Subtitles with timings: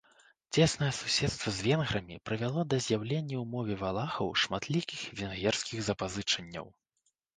[0.61, 6.65] Цеснае суседства з венграмі прывяло да з'яўлення ў мове валахаў шматлікіх венгерскіх запазычанняў.